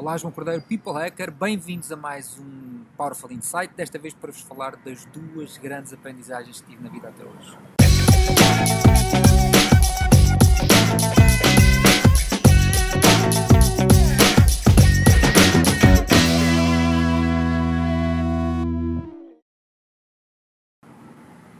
Olá, 0.00 0.16
João 0.16 0.32
Cordeiro, 0.32 0.62
People 0.62 0.92
Hacker, 0.92 1.32
bem-vindos 1.32 1.90
a 1.90 1.96
mais 1.96 2.38
um 2.38 2.84
Powerful 2.96 3.32
Insight, 3.32 3.74
desta 3.74 3.98
vez 3.98 4.14
para 4.14 4.30
vos 4.30 4.40
falar 4.42 4.76
das 4.76 5.04
duas 5.06 5.58
grandes 5.58 5.92
aprendizagens 5.92 6.60
que 6.60 6.70
tive 6.70 6.84
na 6.84 6.88
vida 6.88 7.08
até 7.08 7.24
hoje. 7.24 7.58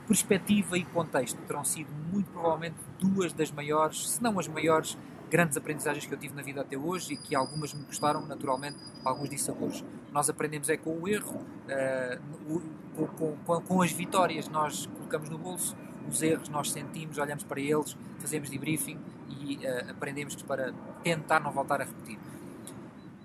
Perspectiva 0.06 0.78
e 0.78 0.84
contexto 0.84 1.36
terão 1.42 1.64
sido 1.64 1.90
muito 2.12 2.30
provavelmente 2.30 2.76
duas 3.00 3.32
das 3.32 3.50
maiores, 3.50 4.10
se 4.10 4.22
não 4.22 4.38
as 4.38 4.46
maiores, 4.46 4.96
grandes 5.28 5.56
aprendizagens 5.56 6.06
que 6.06 6.12
eu 6.12 6.18
tive 6.18 6.34
na 6.34 6.42
vida 6.42 6.60
até 6.60 6.76
hoje 6.76 7.14
e 7.14 7.16
que 7.16 7.34
algumas 7.34 7.72
me 7.72 7.84
custaram, 7.84 8.24
naturalmente, 8.26 8.76
alguns 9.04 9.28
dissabores. 9.28 9.84
Nós 10.12 10.28
aprendemos 10.28 10.68
é 10.68 10.76
com 10.76 10.98
o 10.98 11.08
erro, 11.08 11.36
uh, 11.36 12.62
com, 12.96 13.36
com, 13.36 13.60
com, 13.60 13.82
as 13.82 13.92
vitórias 13.92 14.48
nós 14.48 14.86
colocamos 14.86 15.28
no 15.28 15.38
bolso, 15.38 15.76
os 16.08 16.22
erros 16.22 16.48
nós 16.48 16.70
sentimos, 16.70 17.18
olhamos 17.18 17.44
para 17.44 17.60
eles, 17.60 17.96
fazemos 18.18 18.48
debriefing 18.48 18.98
e 19.28 19.56
uh, 19.56 19.90
aprendemos 19.90 20.34
para 20.42 20.72
tentar 21.02 21.40
não 21.40 21.52
voltar 21.52 21.80
a 21.80 21.84
repetir. 21.84 22.18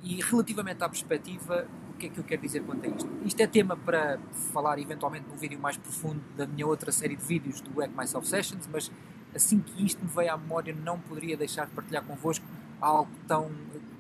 E 0.04 0.22
relativamente 0.22 0.84
à 0.84 0.90
perspectiva, 0.90 1.66
o 1.90 1.98
que 1.98 2.08
é 2.08 2.10
que 2.10 2.20
eu 2.20 2.24
quero 2.26 2.42
dizer 2.42 2.62
quanto 2.64 2.86
a 2.86 2.90
isto? 2.90 3.10
Isto 3.24 3.42
é 3.42 3.48
tema 3.48 3.78
para 3.78 4.20
falar 4.52 4.78
eventualmente 4.78 5.26
num 5.30 5.38
vídeo 5.38 5.58
mais 5.58 5.78
profundo 5.78 6.22
da 6.36 6.46
minha 6.46 6.68
outra 6.68 6.92
série 6.92 7.16
de 7.16 7.24
vídeos 7.24 7.62
do 7.62 7.80
Hack 7.80 7.92
Myself 7.96 8.28
Sessions, 8.28 8.68
mas 8.72 8.92
assim 9.36 9.60
que 9.60 9.86
isto 9.86 10.04
me 10.04 10.10
veio 10.10 10.34
à 10.34 10.38
memória, 10.38 10.74
não 10.74 11.00
poderia 11.00 11.36
deixar 11.36 11.66
de 11.66 11.72
partilhar 11.72 12.04
convosco 12.04 12.46
algo 12.80 13.12
tão 13.28 13.52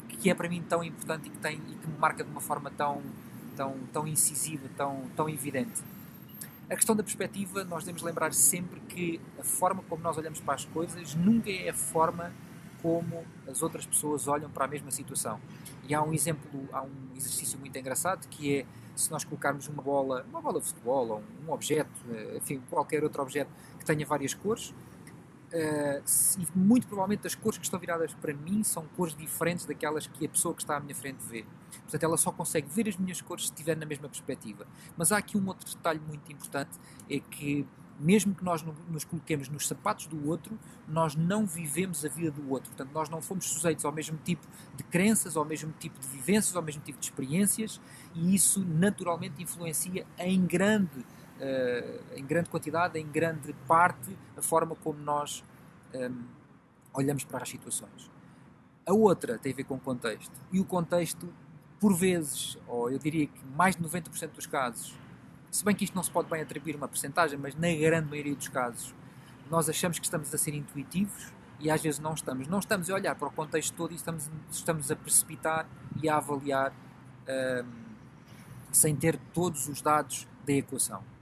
que 0.08 0.30
é 0.30 0.34
para 0.34 0.48
mim 0.48 0.64
tão 0.68 0.82
importante 0.84 1.28
e 1.28 1.30
que, 1.30 1.38
tem, 1.38 1.56
e 1.56 1.76
que 1.76 1.88
me 1.88 1.98
marca 1.98 2.23
de 2.23 2.30
uma 2.30 2.40
forma 2.40 2.72
tão, 2.72 3.02
tão, 3.58 3.76
tão 3.92 4.08
incisiva, 4.08 4.70
tão, 4.78 5.02
tão 5.16 5.28
evidente. 5.28 5.84
A 6.70 6.75
questão 6.75 6.95
da 6.95 7.03
perspectiva, 7.03 7.66
nós 7.66 7.84
devemos 7.84 8.02
lembrar 8.02 8.34
sempre 8.34 8.80
que 8.81 9.20
a 9.38 9.44
forma 9.44 9.84
como 9.90 10.02
nós 10.02 10.17
olhamos 10.17 10.40
para 10.40 10.53
as 10.53 10.64
coisas 10.64 11.14
nunca 11.14 11.52
é 11.52 11.70
a 11.70 11.73
forma 11.73 12.31
como 12.81 13.25
as 13.47 13.62
outras 13.62 13.86
pessoas 13.86 14.28
olham 14.28 14.50
para 14.50 14.66
a 14.66 14.68
mesma 14.68 14.92
situação. 14.92 15.40
E 15.88 15.94
há 15.94 16.02
um 16.02 16.14
exemplo, 16.14 16.70
há 16.72 16.81
um 16.81 17.16
exercício 17.16 17.59
muito 17.59 17.78
engraçado 17.78 18.28
que 18.30 18.59
é 18.59 18.66
se 18.95 19.12
nós 19.12 19.23
colocarmos 19.23 19.68
uma 19.68 19.81
bola, 19.81 20.25
uma 20.30 20.42
bola 20.42 20.59
de 20.59 20.68
futebol 20.68 21.08
ou 21.08 21.23
um 21.45 21.52
objeto, 21.52 21.92
eh, 22.12 22.38
enfim, 22.38 22.62
qualquer 22.70 23.03
outro 23.03 23.22
objeto 23.22 23.50
que 23.80 23.86
tenha 23.86 24.06
várias 24.06 24.34
cores, 24.34 24.73
Uh, 25.54 26.02
e 26.40 26.58
muito 26.58 26.88
provavelmente 26.88 27.28
as 27.28 27.36
cores 27.36 27.59
que 27.59 27.64
estão 27.64 27.80
viradas 27.80 28.12
para 28.16 28.34
mim 28.34 28.64
são 28.64 28.88
cores 28.98 29.16
diferentes 29.16 29.66
daquelas 29.66 30.08
que 30.08 30.26
a 30.26 30.30
pessoa 30.30 30.52
que 30.56 30.64
está 30.64 30.78
à 30.78 30.80
minha 30.80 30.96
frente 30.96 31.23
vê. 31.30 31.46
Portanto, 31.84 32.04
ela 32.04 32.18
só 32.18 32.32
consegue 32.32 32.68
ver 32.68 32.90
as 32.90 32.98
minhas 32.98 33.22
cores 33.22 33.46
se 33.46 33.52
estiver 33.52 33.78
na 33.78 33.86
mesma 33.86 34.09
perspectiva. 34.09 34.66
Mas 34.98 35.12
há 35.12 35.18
aqui 35.18 35.38
um 35.38 35.48
outro 35.48 35.70
detalhe 35.70 36.00
muito 36.00 36.31
importante: 36.31 36.72
é 37.08 37.20
que, 37.20 37.68
mesmo 38.00 38.34
que 38.34 38.44
nós 38.44 38.64
nos 38.90 39.04
coloquemos 39.04 39.48
nos 39.48 39.68
sapatos 39.68 40.08
do 40.08 40.28
outro, 40.28 40.58
nós 40.88 41.16
não 41.16 41.46
vivemos 41.46 42.04
a 42.04 42.09
vida 42.09 42.31
do 42.31 42.50
outro. 42.50 42.72
Portanto, 42.72 42.92
nós 42.92 43.08
não 43.08 43.22
fomos 43.22 43.46
sujeitos 43.46 43.86
ao 43.86 43.92
mesmo 43.92 44.18
tipo 44.24 44.48
de 44.76 44.84
crenças, 44.84 45.38
ao 45.38 45.46
mesmo 45.46 45.72
tipo 45.80 46.00
de 46.00 46.08
vivências, 46.08 46.56
ao 46.56 46.64
mesmo 46.64 46.81
tipo 46.81 47.00
de 47.00 47.06
experiências, 47.06 47.80
e 48.16 48.34
isso 48.34 48.66
naturalmente 48.66 49.44
influencia 49.44 50.04
em 50.18 50.44
grande 50.44 51.06
em 52.16 52.25
grande 52.25 52.49
quantidade, 52.49 52.99
em 52.99 53.08
grande 53.08 53.53
parte, 53.67 54.17
a 54.38 54.41
forma 54.41 54.75
como 54.75 54.99
nós 54.99 55.44
ehm, 55.94 56.23
olhamos 56.94 57.23
para 57.23 57.44
as 57.44 57.50
situações. 57.50 58.11
A 58.85 58.94
outra 58.94 59.38
tem 59.38 59.52
a 59.52 59.55
ver 59.55 59.63
com 59.63 59.75
o 59.75 59.80
contexto. 59.80 60.33
E 60.52 60.59
o 60.59 60.66
contexto, 60.66 61.33
por 61.80 61.95
vezes, 61.95 62.58
ou 62.67 62.91
eu 62.91 63.00
diria 63.00 63.27
que 63.27 63.45
mais 63.55 63.75
de 63.75 63.83
90% 63.83 64.31
dos 64.31 64.45
casos, 64.45 64.97
se 65.50 65.63
bem 65.63 65.75
que 65.75 65.83
isto 65.83 65.95
não 65.95 66.03
se 66.03 66.11
pode 66.11 66.30
bem 66.30 66.41
atribuir 66.41 66.75
uma 66.75 66.88
percentagem, 66.88 67.38
mas 67.38 67.55
na 67.55 67.73
grande 67.73 68.09
maioria 68.09 68.35
dos 68.35 68.47
casos, 68.47 68.94
nós 69.50 69.69
achamos 69.69 70.00
que 70.00 70.06
estamos 70.06 70.34
a 70.34 70.38
ser 70.38 70.53
intuitivos 70.53 71.31
e 71.59 71.69
às 71.69 71.81
vezes 71.81 72.00
não 72.00 72.13
estamos. 72.13 72.47
Não 72.47 72.59
estamos 72.59 72.89
a 72.89 72.94
olhar 72.94 73.16
para 73.16 73.28
o 73.28 73.31
contexto 73.31 73.73
todo 73.75 73.91
e 73.91 73.95
estamos, 73.95 74.29
estamos 74.51 74.91
a 74.91 74.95
precipitar 74.95 75.68
e 76.01 76.09
a 76.09 76.18
avaliar 76.18 76.73
ehm, 77.28 77.68
sem 78.72 78.95
ter 78.95 79.18
todos 79.34 79.68
os 79.68 79.81
dados 79.81 80.28
da 80.45 80.53
equação 80.53 81.12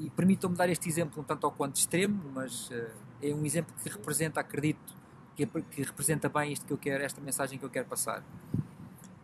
e 0.00 0.08
permitam-me 0.08 0.56
dar 0.56 0.68
este 0.70 0.88
exemplo 0.88 1.20
um 1.20 1.24
tanto 1.24 1.44
ao 1.46 1.52
quanto 1.52 1.76
extremo, 1.76 2.22
mas 2.34 2.70
uh, 2.70 2.90
é 3.22 3.34
um 3.34 3.44
exemplo 3.44 3.74
que 3.82 3.88
representa, 3.88 4.40
acredito, 4.40 4.94
que, 5.36 5.46
que, 5.46 5.82
representa 5.82 6.28
bem 6.28 6.52
isto 6.52 6.64
que 6.64 6.72
eu 6.72 6.78
quero, 6.78 7.04
esta 7.04 7.20
mensagem 7.20 7.58
que 7.58 7.64
eu 7.64 7.70
quero 7.70 7.86
passar. 7.86 8.24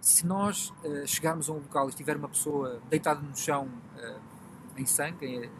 Se 0.00 0.26
nós 0.26 0.72
uh, 0.84 1.06
chegarmos 1.06 1.48
a 1.48 1.52
um 1.52 1.56
local 1.56 1.86
e 1.86 1.88
estiver 1.88 2.16
uma 2.16 2.28
pessoa 2.28 2.80
deitada 2.90 3.20
no 3.20 3.34
chão 3.34 3.68
uh, 3.96 4.20
em 4.76 4.84
sangue, 4.84 5.50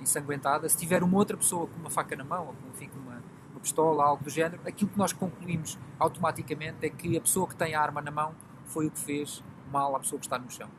ensanguentada, 0.00 0.66
se 0.68 0.76
tiver 0.76 1.02
uma 1.02 1.18
outra 1.18 1.36
pessoa 1.36 1.66
com 1.66 1.78
uma 1.78 1.90
faca 1.90 2.16
na 2.16 2.24
mão, 2.24 2.46
ou 2.46 2.54
com, 2.54 2.68
enfim, 2.70 2.88
com 2.88 2.98
uma, 2.98 3.22
uma 3.50 3.60
pistola, 3.60 4.02
algo 4.02 4.24
do 4.24 4.30
género, 4.30 4.62
aquilo 4.66 4.90
que 4.90 4.98
nós 4.98 5.12
concluímos 5.12 5.78
automaticamente 5.98 6.86
é 6.86 6.88
que 6.88 7.14
a 7.16 7.20
pessoa 7.20 7.46
que 7.46 7.54
tem 7.54 7.74
a 7.74 7.80
arma 7.80 8.00
na 8.00 8.10
mão 8.10 8.34
foi 8.64 8.86
o 8.86 8.90
que 8.90 8.98
fez 8.98 9.44
mal 9.70 9.94
à 9.94 10.00
pessoa 10.00 10.18
que 10.18 10.24
está 10.24 10.38
no 10.38 10.50
chão. 10.50 10.70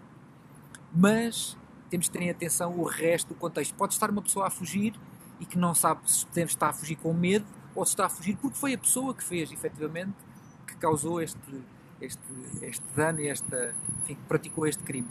Mas 0.92 1.56
temos 1.94 2.08
que 2.08 2.18
ter 2.18 2.24
em 2.24 2.32
atenção 2.32 2.76
o 2.80 2.86
resto 2.86 3.28
do 3.28 3.36
contexto. 3.36 3.76
Pode 3.76 3.94
estar 3.94 4.10
uma 4.10 4.22
pessoa 4.24 4.48
a 4.48 4.50
fugir 4.50 4.96
e 5.40 5.46
que 5.46 5.60
não 5.60 5.76
sabe 5.76 6.00
se 6.10 6.26
está 6.42 6.70
a 6.70 6.74
fugir 6.74 6.96
com 6.96 7.14
medo 7.14 7.46
ou 7.76 7.86
se 7.86 7.92
está 7.92 8.08
a 8.08 8.10
fugir 8.10 8.36
porque 8.38 8.58
foi 8.58 8.74
a 8.74 8.78
pessoa 8.80 9.14
que 9.14 9.24
fez, 9.24 9.52
efetivamente, 9.52 10.14
que 10.66 10.76
causou 10.78 11.22
este, 11.22 11.38
este, 12.02 12.20
este 12.64 12.84
dano 12.96 13.20
e 13.20 13.28
esta, 13.28 13.76
enfim, 14.02 14.16
que 14.16 14.22
praticou 14.28 14.66
este 14.66 14.82
crime. 14.82 15.08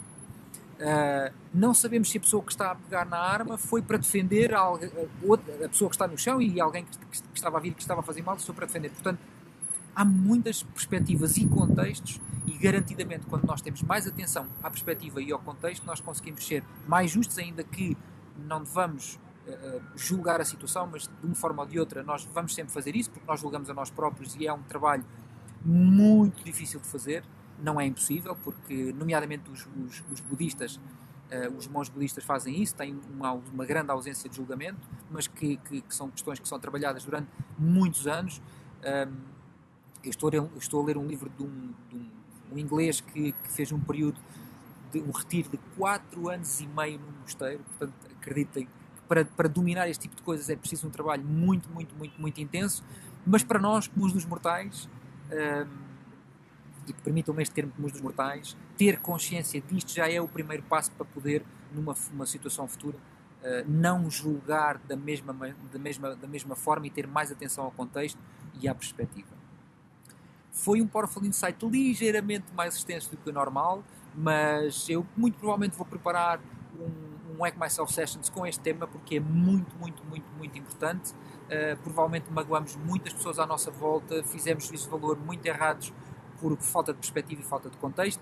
Uh, 0.73 1.33
não 1.53 1.73
sabemos 1.73 2.09
se 2.09 2.17
a 2.17 2.19
pessoa 2.19 2.43
que 2.43 2.51
está 2.51 2.71
a 2.71 2.75
pegar 2.75 3.05
na 3.05 3.17
arma 3.17 3.57
foi 3.57 3.81
para 3.81 3.97
defender 3.97 4.53
a, 4.53 4.63
a, 4.63 4.73
a 4.73 5.69
pessoa 5.69 5.89
que 5.89 5.95
está 5.95 6.05
no 6.05 6.17
chão 6.17 6.41
e 6.41 6.59
alguém 6.59 6.83
que, 6.83 6.97
que, 6.97 7.17
estava 7.33 7.59
a 7.59 7.61
vir 7.61 7.73
que 7.73 7.81
estava 7.81 8.01
a 8.01 8.03
fazer 8.03 8.21
mal 8.23 8.37
foi 8.37 8.53
para 8.53 8.65
defender. 8.65 8.89
Portanto, 8.89 9.19
há 9.95 10.03
muitas 10.03 10.63
perspectivas 10.63 11.37
e 11.37 11.45
contextos 11.45 12.19
e 12.47 12.51
garantidamente 12.57 13.25
quando 13.27 13.45
nós 13.45 13.61
temos 13.61 13.81
mais 13.83 14.07
atenção 14.07 14.47
à 14.61 14.69
perspectiva 14.69 15.21
e 15.21 15.31
ao 15.31 15.39
contexto 15.39 15.85
nós 15.85 15.99
conseguimos 15.99 16.45
ser 16.45 16.63
mais 16.87 17.11
justos 17.11 17.37
ainda 17.37 17.63
que 17.63 17.95
não 18.37 18.63
devamos 18.63 19.19
uh, 19.47 19.81
julgar 19.95 20.41
a 20.41 20.45
situação 20.45 20.87
mas 20.87 21.03
de 21.03 21.25
uma 21.25 21.35
forma 21.35 21.61
ou 21.61 21.67
de 21.67 21.79
outra 21.79 22.03
nós 22.03 22.25
vamos 22.33 22.53
sempre 22.53 22.73
fazer 22.73 22.95
isso 22.95 23.11
porque 23.11 23.25
nós 23.27 23.39
julgamos 23.39 23.69
a 23.69 23.73
nós 23.73 23.89
próprios 23.89 24.35
e 24.35 24.47
é 24.47 24.53
um 24.53 24.63
trabalho 24.63 25.05
muito 25.65 26.43
difícil 26.43 26.79
de 26.79 26.87
fazer. 26.87 27.23
Não 27.61 27.79
é 27.79 27.85
impossível 27.85 28.35
porque 28.35 28.93
nomeadamente 28.93 29.49
os, 29.49 29.65
os, 29.85 30.03
os 30.11 30.19
budistas 30.19 30.75
uh, 30.75 31.55
os 31.57 31.67
monges 31.67 31.93
budistas 31.93 32.23
fazem 32.23 32.61
isso 32.61 32.75
têm 32.75 32.99
uma, 33.13 33.31
uma 33.31 33.65
grande 33.65 33.91
ausência 33.91 34.29
de 34.29 34.35
julgamento 34.35 34.79
mas 35.09 35.27
que, 35.27 35.57
que, 35.57 35.81
que, 35.81 35.95
são 35.95 36.09
questões 36.09 36.39
que 36.39 36.47
são 36.47 36.59
trabalhadas 36.59 37.05
durante 37.05 37.27
muitos 37.57 38.07
anos 38.07 38.41
eu 40.03 40.09
estou 40.09 40.29
a 40.29 40.31
ler, 40.31 40.49
estou 40.57 40.81
a 40.81 40.85
ler 40.85 40.97
um 40.97 41.07
livro 41.07 41.29
de 41.29 41.43
um, 41.43 41.73
de 41.89 41.95
um, 41.95 42.09
um 42.53 42.57
inglês 42.57 43.01
que, 43.01 43.31
que, 43.31 43.49
fez 43.49 43.71
um 43.71 43.79
período 43.79 44.19
de 44.91 44.99
um 44.99 45.11
retiro 45.11 45.49
de 45.49 45.57
4 45.77 46.29
anos 46.29 46.59
e 46.59 46.67
meio 46.67 46.99
num 46.99 47.21
mosteiro, 47.21 47.63
portanto, 47.63 47.93
acreditem, 48.19 48.67
para, 49.07 49.25
para 49.25 49.49
dominar 49.49 49.89
este 49.89 50.03
tipo 50.03 50.15
de 50.15 50.21
coisas 50.21 50.49
é 50.49 50.55
preciso 50.55 50.87
um 50.87 50.89
trabalho 50.89 51.23
muito, 51.23 51.69
muito, 51.69 51.95
muito, 51.95 52.19
muito 52.19 52.41
intenso, 52.41 52.83
mas 53.25 53.43
para 53.43 53.59
nós, 53.59 53.87
comuns 53.87 54.13
dos 54.13 54.25
mortais, 54.25 54.89
um, 55.31 55.83
e 56.87 56.93
permitam-me 56.93 57.41
este 57.41 57.55
termo 57.55 57.71
comuns 57.71 57.93
dos 57.93 58.01
mortais, 58.01 58.57
ter 58.77 58.99
consciência 58.99 59.61
disto 59.61 59.93
já 59.93 60.09
é 60.09 60.19
o 60.19 60.27
primeiro 60.27 60.63
passo 60.63 60.91
para 60.91 61.05
poder, 61.05 61.43
numa 61.73 61.95
uma 62.11 62.25
situação 62.25 62.67
futura, 62.67 62.97
uh, 62.97 63.65
não 63.67 64.09
julgar 64.09 64.77
da 64.79 64.95
mesma, 64.95 65.33
da, 65.71 65.79
mesma, 65.79 66.15
da 66.15 66.27
mesma 66.27 66.55
forma 66.55 66.87
e 66.87 66.89
ter 66.89 67.07
mais 67.07 67.31
atenção 67.31 67.63
ao 67.63 67.71
contexto 67.71 68.19
e 68.61 68.67
à 68.67 68.75
perspectiva. 68.75 69.42
Foi 70.53 70.79
um 70.81 70.87
Powerful 70.87 71.25
Insight 71.25 71.65
ligeiramente 71.65 72.45
mais 72.55 72.75
extenso 72.75 73.09
do 73.09 73.17
que 73.17 73.27
o 73.27 73.33
normal, 73.33 73.83
mas 74.15 74.87
eu 74.87 75.05
muito 75.17 75.37
provavelmente 75.39 75.75
vou 75.75 75.85
preparar 75.85 76.39
um, 76.79 77.33
um 77.35 77.43
Hack 77.43 77.57
Myself 77.59 77.91
Sessions 77.91 78.29
com 78.29 78.45
este 78.45 78.61
tema 78.61 78.85
porque 78.85 79.15
é 79.15 79.19
muito, 79.19 79.75
muito, 79.77 80.05
muito, 80.05 80.25
muito 80.37 80.57
importante. 80.57 81.11
Uh, 81.11 81.75
provavelmente 81.81 82.31
magoamos 82.31 82.75
muitas 82.75 83.11
pessoas 83.13 83.39
à 83.39 83.47
nossa 83.47 83.71
volta, 83.71 84.23
fizemos 84.23 84.67
juízos 84.67 84.85
de 84.85 84.91
valor 84.91 85.17
muito 85.17 85.43
errados 85.43 85.91
por 86.39 86.55
falta 86.57 86.93
de 86.93 86.99
perspectiva 86.99 87.41
e 87.41 87.43
falta 87.43 87.69
de 87.69 87.77
contexto, 87.77 88.21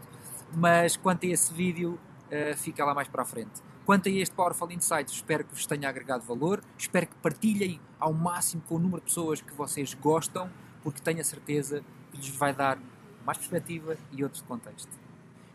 mas 0.56 0.96
quanto 0.96 1.26
a 1.26 1.30
esse 1.30 1.54
vídeo, 1.54 2.00
uh, 2.28 2.58
fica 2.58 2.86
lá 2.86 2.94
mais 2.94 3.10
para 3.10 3.24
a 3.24 3.26
frente. 3.26 3.62
Quanto 3.86 4.08
a 4.08 4.12
este 4.12 4.34
Powerful 4.34 4.72
Insights, 4.72 5.16
espero 5.16 5.44
que 5.44 5.54
vos 5.54 5.66
tenha 5.66 5.90
agregado 5.90 6.24
valor, 6.24 6.64
espero 6.78 7.08
que 7.08 7.16
partilhem 7.16 7.78
ao 8.00 8.14
máximo 8.14 8.64
com 8.70 8.76
o 8.76 8.80
número 8.80 9.02
de 9.02 9.08
pessoas 9.08 9.42
que 9.42 9.54
vocês 9.54 9.94
gostam, 9.96 10.50
porque 10.82 11.02
tenho 11.02 11.20
a 11.20 11.24
certeza 11.24 11.84
que 12.12 12.18
lhes 12.18 12.30
vai 12.30 12.54
dar 12.54 12.78
mais 13.26 13.38
perspectiva 13.38 13.98
e 14.12 14.24
outros 14.24 14.42
de 14.42 14.48
contexto. 14.48 14.90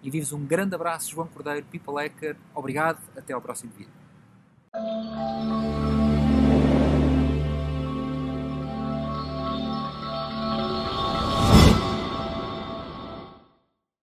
E 0.03 0.11
vives 0.11 0.33
um 0.33 0.45
grande 0.45 0.75
abraço, 0.75 1.11
João 1.11 1.27
Cordeiro, 1.27 1.67
People 1.67 1.95
Hacker. 1.95 2.37
Obrigado, 2.55 2.99
até 3.17 3.33
ao 3.33 3.41
próximo 3.41 3.73
vídeo. 3.73 3.93